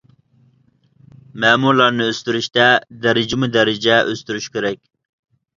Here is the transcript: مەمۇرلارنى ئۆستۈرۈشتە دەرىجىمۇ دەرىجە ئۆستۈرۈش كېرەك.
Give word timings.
مەمۇرلارنى 1.43 2.07
ئۆستۈرۈشتە 2.13 2.67
دەرىجىمۇ 3.05 3.51
دەرىجە 3.59 4.01
ئۆستۈرۈش 4.09 4.49
كېرەك. 4.57 4.83